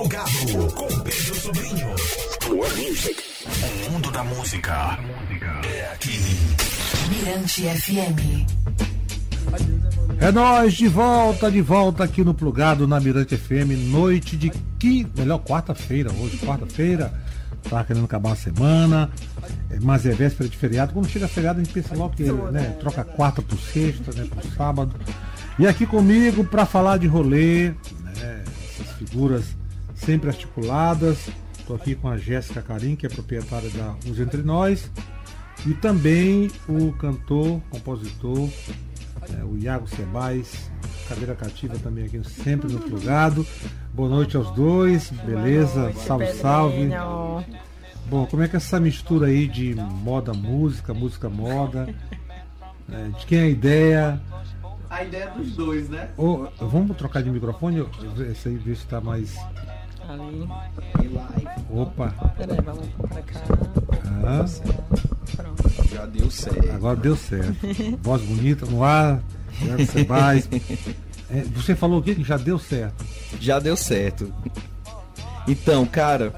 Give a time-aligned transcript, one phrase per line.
[0.00, 1.88] Plugado com Pedro Sobrinho.
[2.48, 3.22] More music.
[3.86, 4.98] O mundo da música
[5.62, 6.18] é aqui.
[7.10, 8.46] Mirante FM.
[10.18, 15.06] É nós de volta, de volta aqui no Plugado na Mirante FM, noite de que
[15.14, 17.12] melhor quarta-feira hoje, quarta-feira.
[17.68, 19.10] Tá querendo acabar a semana,
[19.82, 20.94] mas é véspera de feriado.
[20.94, 24.42] Quando chega feriado, a gente pensa logo que né, troca quarta por sexta, né, por
[24.56, 24.94] sábado.
[25.58, 27.74] E aqui comigo para falar de rolê,
[28.16, 28.44] né,
[28.78, 29.59] essas figuras
[30.04, 31.28] sempre articuladas.
[31.58, 34.90] Estou aqui com a Jéssica Carim, que é proprietária da Uns Entre Nós,
[35.66, 38.48] e também o cantor, compositor,
[39.38, 40.70] é, o Iago Sebais,
[41.08, 43.46] cadeira cativa também aqui sempre no plugado.
[43.92, 45.82] Boa noite aos dois, beleza?
[45.82, 46.42] noite, salve, Pedrinho.
[46.92, 47.46] salve.
[48.06, 51.92] Bom, como é que é essa mistura aí de moda, música, música, moda?
[52.92, 54.20] É, de quem é a ideia?
[54.90, 56.10] A ideia dos dois, né?
[56.16, 57.86] Ô, vamos trocar de microfone?
[58.28, 59.36] Esse aí vê se tá mais.
[60.10, 60.48] Ali.
[61.70, 62.08] Opa!
[62.36, 63.40] Peraí, vamos pra cá.
[64.24, 64.44] Ah,
[65.36, 65.88] Pronto.
[65.94, 66.70] Já deu certo.
[66.72, 67.56] agora deu certo.
[68.02, 69.20] Voz bonita no ar,
[69.62, 70.48] Iago Sebais.
[71.32, 72.12] É, você falou o quê?
[72.12, 73.04] Que já deu certo.
[73.40, 74.34] Já deu certo.
[75.46, 76.34] Então, cara,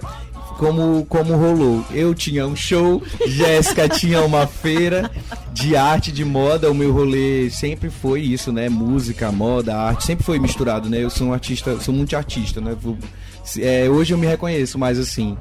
[0.58, 1.82] como, como rolou?
[1.92, 5.10] Eu tinha um show, Jéssica tinha uma feira
[5.50, 6.70] de arte, de moda.
[6.70, 8.68] O meu rolê sempre foi isso, né?
[8.68, 11.02] Música, moda, arte, sempre foi misturado, né?
[11.02, 12.76] Eu sou um artista, sou muito artista, né?
[13.58, 15.36] É, hoje eu me reconheço mais assim.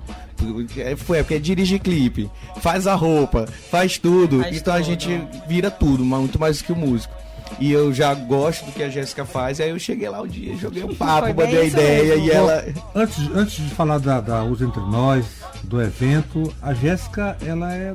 [0.78, 2.30] É, Foi, é porque dirige clipe,
[2.62, 4.42] faz a roupa, faz tudo.
[4.42, 4.86] Faz então a tudo.
[4.86, 7.14] gente vira tudo, muito mais do que o músico.
[7.60, 10.56] E eu já gosto do que a Jéssica faz, aí eu cheguei lá um dia,
[10.56, 12.26] joguei um papo, mandei a ideia mesmo.
[12.26, 12.66] e ela.
[12.96, 15.26] Antes, antes de falar da, da Usa Entre Nós,
[15.64, 17.94] do evento, a Jéssica, ela é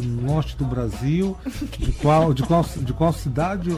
[0.00, 1.36] do norte do Brasil.
[1.78, 3.70] De qual, de qual, de qual cidade?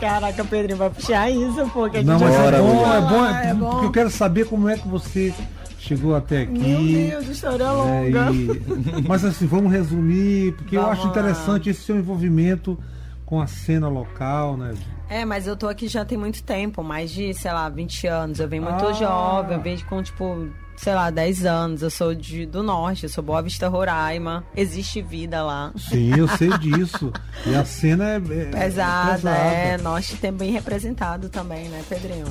[0.00, 1.88] Caraca, Pedrinho, vai puxar isso, pô.
[1.88, 4.68] Que a Não, mas é bom, é bom, Ah, é porque eu quero saber como
[4.68, 5.32] é que você
[5.78, 6.52] chegou até aqui.
[6.58, 8.30] Meu Deus, história né, longa.
[8.32, 11.10] e- mas assim, vamos resumir, porque eu Vamos acho lá.
[11.10, 12.78] interessante esse seu envolvimento
[13.26, 14.74] com a cena local, né?
[15.08, 18.40] É, mas eu tô aqui já tem muito tempo, mais de, sei lá, 20 anos.
[18.40, 18.92] Eu venho muito Ah.
[18.92, 21.82] jovem, eu venho com, tipo, sei lá, 10 anos.
[21.82, 24.44] Eu sou de, do norte, eu sou Boa Vista Roraima.
[24.56, 25.72] Existe vida lá.
[25.76, 27.12] Sim, eu sei disso.
[27.46, 29.78] E a cena é, é Pesada, é.
[29.78, 32.26] Norte tem bem representado também, né, Pedrinho?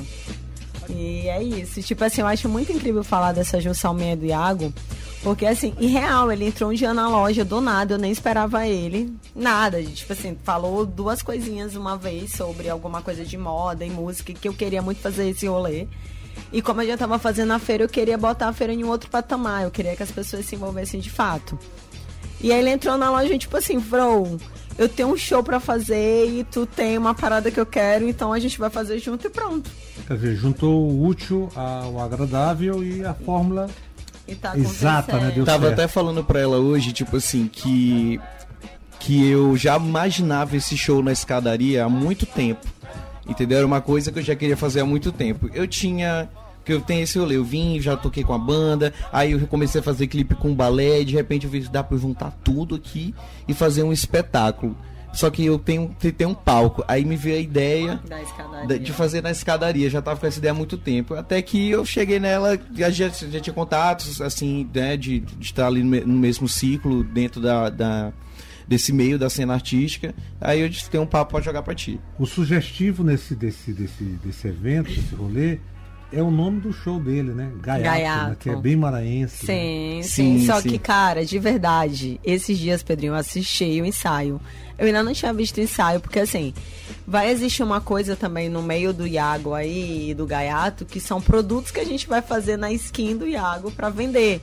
[0.88, 1.82] E é isso.
[1.82, 4.72] Tipo assim, eu acho muito incrível falar dessa junção minha do Iago.
[5.22, 8.66] Porque, assim, em real, ele entrou um dia na loja do nada, eu nem esperava
[8.66, 9.10] ele.
[9.34, 9.82] Nada.
[9.82, 14.46] Tipo assim, falou duas coisinhas uma vez sobre alguma coisa de moda e música, que
[14.46, 15.86] eu queria muito fazer esse rolê.
[16.52, 18.88] E como eu já tava fazendo a feira, eu queria botar a feira em um
[18.88, 19.64] outro patamar.
[19.64, 21.58] Eu queria que as pessoas se envolvessem de fato.
[22.40, 24.38] E aí ele entrou na loja e tipo assim, Bro,
[24.76, 28.32] eu tenho um show pra fazer e tu tem uma parada que eu quero, então
[28.32, 29.70] a gente vai fazer junto e pronto.
[30.06, 33.68] Quer dizer, juntou o útil ao agradável e a fórmula
[34.26, 35.30] E tá Exata, né.
[35.34, 35.80] Deu Tava certo.
[35.80, 38.20] até falando pra ela hoje, tipo assim, que.
[39.00, 42.66] Que eu já imaginava esse show na escadaria há muito tempo.
[43.26, 43.58] Entendeu?
[43.58, 45.48] Era uma coisa que eu já queria fazer há muito tempo.
[45.54, 46.28] Eu tinha.
[46.64, 49.82] Que eu tenho esse rolê, eu vim, já toquei com a banda, aí eu comecei
[49.82, 53.14] a fazer clipe com balé, de repente eu vi dá pra juntar tudo aqui
[53.46, 54.74] e fazer um espetáculo.
[55.12, 56.82] Só que eu tenho, tenho um palco.
[56.88, 58.00] Aí me veio a ideia
[58.66, 61.12] da- de fazer na escadaria, já tava com essa ideia há muito tempo.
[61.14, 65.82] Até que eu cheguei nela, já, já, tinha contatos, assim, né, de, de estar ali
[65.84, 68.10] no mesmo ciclo, dentro da, da-
[68.66, 70.14] desse meio da cena artística.
[70.40, 72.00] Aí eu disse, tem um papo pra jogar pra ti.
[72.18, 75.58] O sugestivo nesse, desse, desse, desse evento, desse rolê,
[76.12, 77.50] é o nome do show dele, né?
[77.60, 77.90] Gaiato, Né?
[77.90, 78.36] Gaiato.
[78.36, 79.44] que é bem maranhense.
[79.46, 79.52] né?
[79.52, 80.68] Sim, sim, Sim, Só sim.
[80.70, 84.40] que, cara, de verdade, esses dias, Pedrinho, eu assisti o ensaio.
[84.78, 86.52] Eu ainda não tinha visto o ensaio, porque assim,
[87.06, 91.20] vai existir uma coisa também no meio do Iago aí e do Gaiato, que são
[91.20, 94.40] produtos que a gente vai fazer na skin do Iago pra vender.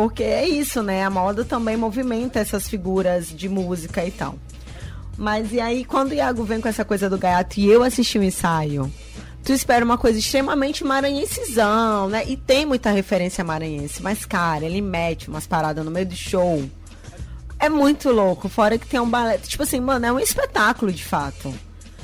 [0.00, 1.04] Porque é isso, né?
[1.04, 4.34] A moda também movimenta essas figuras de música e tal.
[5.18, 8.18] Mas e aí, quando o Iago vem com essa coisa do gaiato e eu assisti
[8.18, 8.90] o ensaio,
[9.44, 12.24] tu espera uma coisa extremamente maranhensezão, né?
[12.26, 16.64] E tem muita referência maranhense, mas, cara, ele mete umas paradas no meio do show.
[17.58, 19.36] É muito louco, fora que tem um balé.
[19.36, 21.52] Tipo assim, mano, é um espetáculo de fato.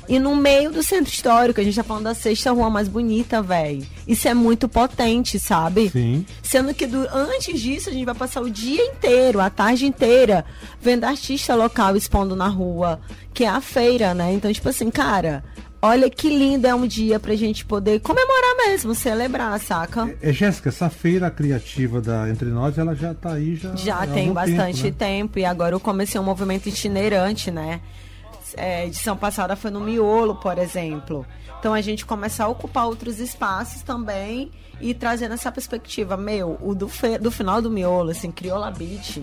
[0.08, 3.42] E no meio do centro histórico, a gente tá falando da sexta rua mais bonita,
[3.42, 3.84] velho.
[4.06, 5.90] Isso é muito potente, sabe?
[5.90, 6.24] Sim.
[6.42, 10.44] Sendo que do- antes disso a gente vai passar o dia inteiro, a tarde inteira,
[10.80, 13.00] vendo artista local expondo na rua,
[13.34, 14.32] que é a feira, né?
[14.32, 15.42] Então, tipo assim, cara,
[15.82, 20.14] olha que lindo é um dia pra gente poder comemorar mesmo, celebrar, saca?
[20.22, 23.74] É, Jéssica, essa feira criativa da Entre Nós, ela já tá aí já.
[23.74, 24.94] Já tem bastante tempo, né?
[24.98, 27.80] tempo, e agora eu comecei um movimento itinerante, né?
[28.56, 31.26] É, edição passada foi no Miolo, por exemplo.
[31.58, 34.50] Então a gente começar a ocupar outros espaços também
[34.80, 36.16] e trazendo essa perspectiva.
[36.16, 39.22] Meu, o do, fe- do final do Miolo, assim, Crioula Beat,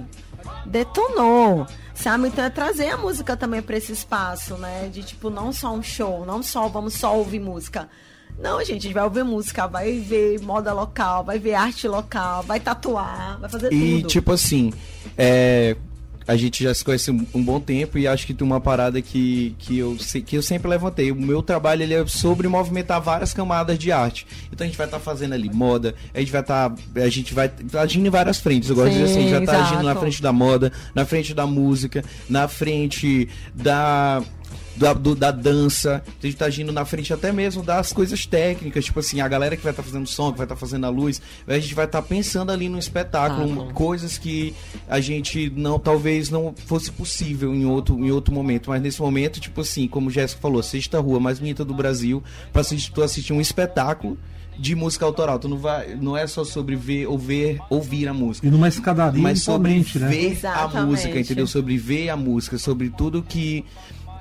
[0.66, 1.66] detonou.
[1.94, 2.28] Sabe?
[2.28, 4.90] Então é trazer a música também para esse espaço, né?
[4.92, 7.88] De tipo, não só um show, não só vamos só ouvir música.
[8.40, 12.42] Não, gente, a gente vai ouvir música, vai ver moda local, vai ver arte local,
[12.42, 14.08] vai tatuar, vai fazer E tudo.
[14.08, 14.74] tipo assim,
[15.16, 15.78] é,
[16.28, 19.56] a gente já se conhece um, bom tempo e acho que tem uma parada que,
[19.60, 21.12] que, eu, que eu sempre levantei.
[21.12, 24.26] O meu trabalho ele é sobre movimentar várias camadas de arte.
[24.52, 26.74] Então a gente vai estar fazendo ali moda, a gente vai estar.
[26.96, 28.70] a gente vai tá agindo em várias frentes.
[28.70, 30.72] Eu gosto de dizer assim, a gente vai Sim, estar agindo na frente da moda,
[30.96, 34.22] na frente da música, na frente da.
[34.76, 38.84] Da, do- da dança, a gente tá agindo na frente até mesmo das coisas técnicas,
[38.86, 41.22] tipo assim, a galera que vai estar fazendo som, que vai estar fazendo a luz,
[41.48, 43.74] a gente vai estar pensando ali no espetáculo, Tá bom.
[43.74, 44.54] coisas que
[44.90, 49.40] a gente não talvez não fosse possível em outro, em outro momento, mas nesse momento,
[49.40, 53.04] tipo assim, como o Jéssica falou, sexta rua mais bonita do Brasil, para assistir, tu
[53.04, 54.18] assistir um espetáculo
[54.58, 55.38] de música autoral.
[55.40, 58.46] Tu não vai, não é só sobre ver ou ver, ouvir a música.
[58.48, 59.84] E numa escadaria Mas sobre né?
[59.84, 60.86] ver a Exatamente.
[60.88, 61.46] música, entendeu?
[61.48, 63.64] Sobre ver a música, sobre tudo que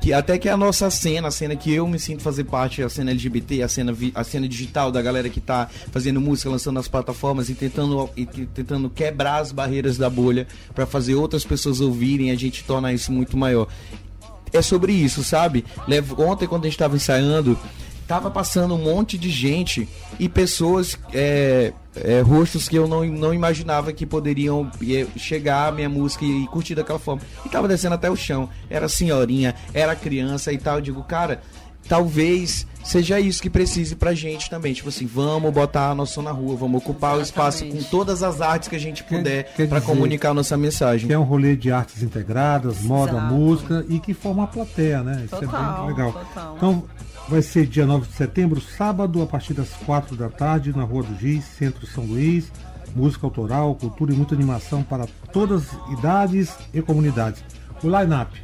[0.03, 2.89] que até que a nossa cena, a cena que eu me sinto fazer parte, a
[2.89, 6.89] cena LGBT, a cena, a cena digital da galera que tá fazendo música, lançando nas
[6.89, 12.33] plataformas e tentando, e tentando quebrar as barreiras da bolha para fazer outras pessoas ouvirem,
[12.33, 13.69] a gente torna isso muito maior.
[14.53, 15.65] É sobre isso, sabe?
[16.19, 17.57] Ontem, quando a gente tava ensaiando,
[18.09, 19.89] tava passando um monte de gente
[20.19, 25.73] e pessoas, é, é, rostos que eu não, não imaginava que poderiam é, chegar à
[25.73, 27.23] minha música e, curtir daquela forma.
[27.45, 28.49] E tava descendo até o chão.
[28.71, 30.77] Era senhorinha, era criança e tal.
[30.77, 31.43] Eu digo, cara,
[31.89, 34.73] talvez seja isso que precise pra gente também.
[34.73, 37.91] Tipo assim, vamos botar a nossa na rua, vamos ocupar o espaço com Exatamente.
[37.91, 41.07] todas as artes que a gente puder dizer comunicar a nossa mensagem.
[41.07, 43.35] Que é um rolê de artes integradas, moda, Exato.
[43.35, 45.23] música e que forma a plateia, né?
[45.27, 46.13] Isso é Total, bem legal.
[46.13, 46.55] total.
[46.57, 46.85] Então,
[47.33, 51.03] vai ser dia 9 de setembro, sábado, a partir das 4 da tarde, na Rua
[51.03, 52.53] do Giz, Centro São Luís.
[52.95, 57.43] Música autoral, cultura e muita animação para todas as idades e comunidades.
[57.83, 58.39] O line-up.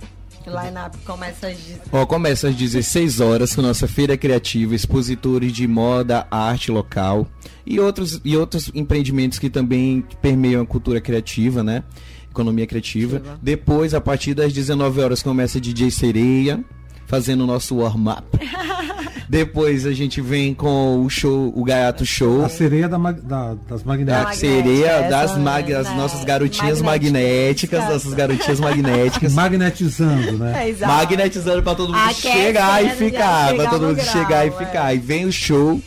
[0.47, 5.53] O line-up começa às de- Ó, começa às 16 horas com nossa feira criativa, expositores
[5.53, 7.29] de moda, arte local
[7.67, 11.85] e outros, e outros empreendimentos que também permeiam a cultura criativa, né?
[12.31, 13.19] Economia criativa.
[13.21, 13.39] Criativa.
[13.43, 16.65] Depois, a partir das 19 horas, começa DJ Sereia,
[17.09, 18.23] fazendo o nosso warm-up.
[19.29, 22.45] Depois a gente vem com o show, o Gaiato Show.
[22.45, 24.37] A sereia da da- das A magnéticas.
[24.37, 25.97] sereia Magnética, das, mag, as né?
[25.97, 27.81] nossas garotinhas Magnéticas.
[27.81, 29.35] magnéticas, nossas garotinhas magnéticas.
[29.35, 30.65] Magnetizando, né?
[30.65, 30.93] É, exato.
[30.93, 34.53] magnetizando pra todo mundo Aquecendo, chegar e ficar, pra todo mundo grau, chegar e é.
[34.53, 34.95] ficar.
[34.95, 35.79] E vem o show,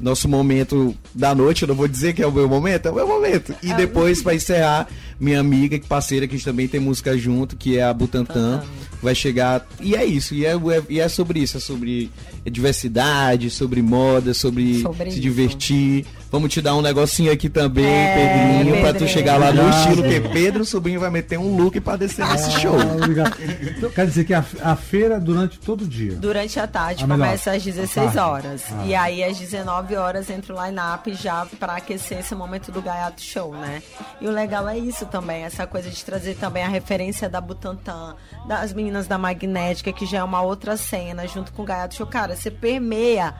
[0.00, 2.94] nosso momento da noite, eu não vou dizer que é o meu momento, é o
[2.94, 3.54] meu momento.
[3.62, 4.88] E depois, pra encerrar,
[5.20, 8.64] minha amiga, que parceira, que também tem música junto, que é a Butantan,
[9.04, 9.66] vai chegar.
[9.80, 12.10] E é isso, e é, é- e é sobre isso, é sobre
[12.44, 15.20] diversidade, sobre moda, sobre, Sobre se isso.
[15.20, 16.06] divertir.
[16.34, 20.02] Vamos te dar um negocinho aqui também, É, Pedrinho, pra tu chegar lá no estilo
[20.02, 22.74] que Pedro Sobrinho vai meter um look pra descer nesse show.
[22.76, 23.36] Ah, obrigado.
[23.78, 26.16] Então, quer dizer que a, a feira durante todo o dia.
[26.16, 27.24] Durante a tarde, Ah, melhor.
[27.26, 28.18] começa às 16 À tarde.
[28.48, 28.62] horas.
[28.72, 28.84] Ah.
[28.84, 33.22] E aí, às 19 horas, entra o line-up já pra aquecer esse momento do Gaiato
[33.22, 33.80] Show, né?
[34.20, 38.16] E o legal é isso também, essa coisa de trazer também a referência da Butantan,
[38.48, 42.08] das meninas da Magnética, que já é uma outra cena, junto com o Gaiato Show.
[42.08, 43.32] Cara, você permeia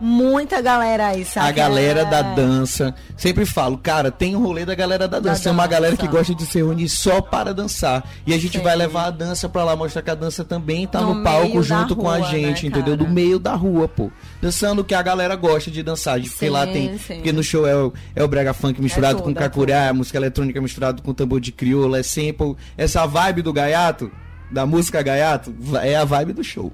[0.00, 1.48] muita galera aí, sabe?
[1.48, 2.04] A galera É.
[2.04, 2.94] da dança.
[3.16, 5.38] Sempre falo, cara, tem um rolê da galera da dança.
[5.38, 6.06] Da Tem uma galera dança.
[6.08, 8.04] que gosta de se reunir só para dançar.
[8.26, 8.62] E a gente Sim.
[8.64, 11.62] vai levar a dança pra lá, mostrar que a dança também tá no, No palco
[11.62, 12.96] junto com a rua, gente, né, entendeu?
[12.96, 14.10] Do meio da rua, pô.
[14.40, 16.20] Dançando o que a galera gosta de dançar.
[16.20, 16.98] De, porque lá tem.
[16.98, 17.14] sim.
[17.16, 20.18] Porque no show é o, é o brega funk misturado tudo, com é cacurá, música
[20.18, 22.56] eletrônica misturado com tambor de crioula, é sample.
[22.76, 24.10] Essa vibe do gaiato,
[24.50, 26.72] da música gaiato, é a vibe do show.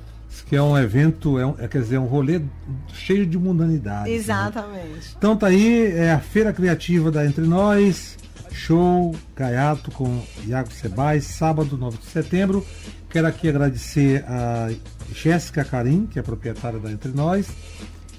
[0.49, 2.41] Que é um evento, é um- é, quer dizer, um rolê
[2.93, 4.11] cheio de mundanidade.
[4.11, 4.17] né?
[4.17, 5.15] Exatamente.
[5.17, 8.17] Então tá aí, é a Feira Criativa da Entre Nós,
[8.51, 12.67] show Gaiato com Iago Sebais, sábado 9 de setembro.
[13.09, 14.71] Quero aqui agradecer a
[15.15, 17.49] Jéssica Carim, que é proprietária da Entre Nós,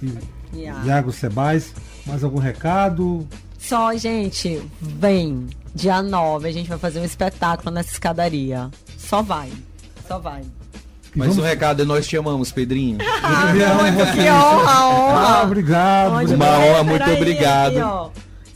[0.01, 0.11] e
[0.59, 0.87] Iago.
[0.87, 1.73] Iago Sebais.
[2.05, 3.27] Mais algum recado?
[3.57, 5.47] Só, gente, vem.
[5.73, 8.69] Dia 9, a gente vai fazer um espetáculo nessa escadaria.
[8.97, 9.51] Só vai.
[10.07, 10.43] Só vai.
[11.15, 12.97] E Mas vamos- o recado é nós te amamos, Pedrinho.
[13.23, 13.53] Ah,
[14.13, 15.19] que honra, honra.
[15.39, 16.13] Ah, obrigado.
[16.13, 17.71] Onde Uma honra, muito obrigado.
[17.71, 18.09] aqui, ó.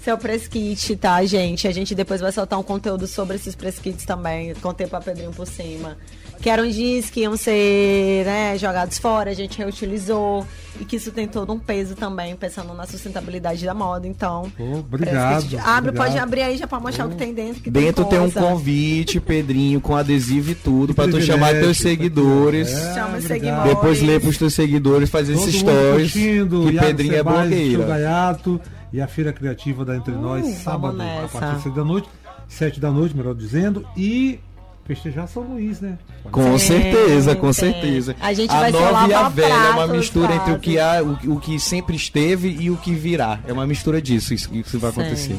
[0.08, 1.68] Seu press kit, tá, gente?
[1.68, 4.54] A gente depois vai soltar um conteúdo sobre esses press kits também.
[4.62, 5.98] Contei pra Pedrinho por cima.
[6.40, 10.46] Que eram jeans que iam ser né, jogados fora, a gente reutilizou.
[10.80, 14.08] E que isso tem todo um peso também, pensando na sustentabilidade da moda.
[14.08, 14.50] Então.
[14.58, 15.96] Obrigado, kit- Abre, obrigado.
[16.06, 17.62] pode abrir aí já pra mostrar o que tem dentro.
[17.64, 18.40] Que Dentro tem um coisa.
[18.40, 22.72] convite, Pedrinho, com adesivo e tudo, pra tu chamar teus seguidores.
[22.72, 22.94] ó.
[22.94, 23.64] Chama os seguidores.
[23.70, 26.14] Depois lê pros teus seguidores, fazer Todo esses stories.
[26.14, 27.86] curtindo, Que Iago Pedrinho é blogueira.
[27.86, 31.76] Gaiato e a Feira Criativa da Entre Nós, Uh, vamos sábado, a partir das 7
[31.76, 32.10] da noite,
[32.48, 34.40] 7 da noite, melhor dizendo, e
[34.86, 35.98] festejar São Luís, né?
[36.32, 38.16] Com Sim, certeza, com certeza.
[38.22, 40.80] A gente a vai nova e a velha é uma pratos, mistura entre o que
[40.80, 43.40] há, o, o que sempre esteve e o que virá.
[43.46, 45.02] É uma mistura disso, isso, isso vai Sim.
[45.02, 45.38] acontecer.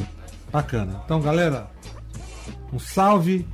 [0.51, 1.01] Bacana.
[1.03, 1.67] Então, galera,
[2.71, 3.45] um salve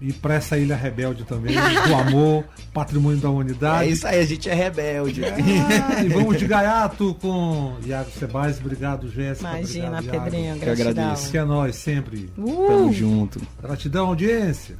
[0.00, 3.90] e pra essa ilha rebelde também, do amor, patrimônio da É humanidade.
[3.90, 5.22] isso aí, a gente é rebelde.
[5.24, 8.58] Ah, e vamos de gaiato com Iago Sebais.
[8.60, 9.48] Obrigado, Jéssica.
[9.48, 10.24] Imagina, obrigado, Iago.
[10.30, 11.30] Pedrinho, Que agradeço.
[11.30, 12.30] Que é nós, sempre.
[12.36, 13.40] Tamo Uh, junto.
[13.60, 14.76] Gratidão, audiência.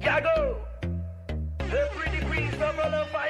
[0.00, 0.56] Yago,
[1.58, 3.29] the pretty queens of Love Island.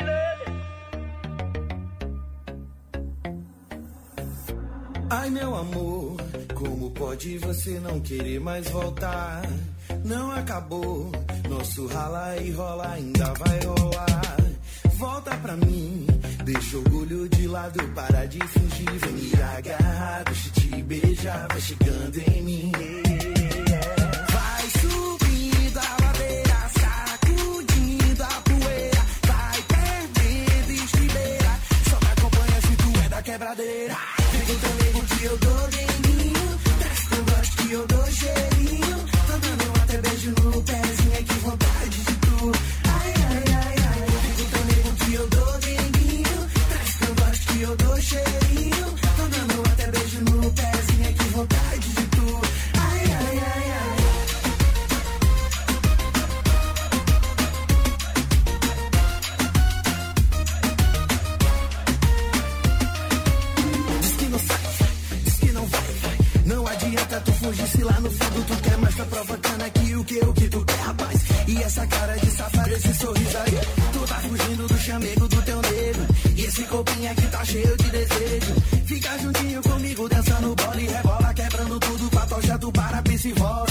[5.10, 6.16] Ai meu amor,
[6.54, 9.42] como pode você não querer mais voltar?
[10.04, 11.10] Não acabou,
[11.48, 14.36] nosso rala e rola ainda vai rolar.
[14.94, 16.06] Volta pra mim,
[16.44, 21.60] deixa o orgulho de lado, para de fingir, vem me agarrar, deixa te beijar, vai
[21.60, 22.72] chegando em mim.
[74.90, 76.06] Do chamego do teu nego.
[76.36, 78.54] E esse corpinho aqui tá cheio de desejo.
[78.86, 83.32] Fica juntinho comigo, dançando bola e rebola, quebrando tudo com a tocha, tu para, e
[83.32, 83.69] volta.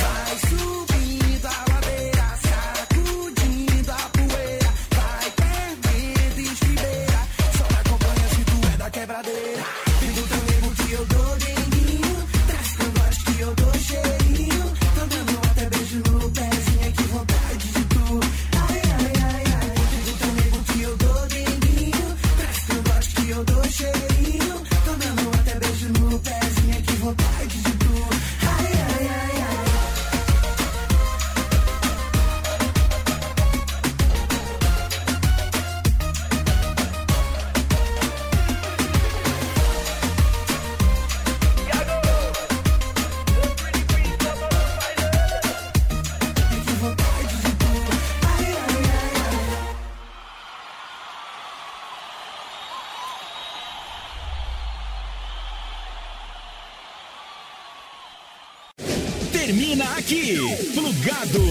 [60.10, 60.40] Aqui.
[60.74, 61.44] Plugado.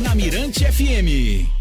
[0.00, 1.55] Na Mirante FM.